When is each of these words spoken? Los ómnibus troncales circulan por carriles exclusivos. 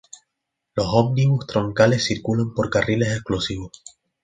Los 0.73 0.87
ómnibus 0.87 1.45
troncales 1.45 2.05
circulan 2.07 2.55
por 2.55 2.71
carriles 2.71 3.13
exclusivos. 3.13 3.83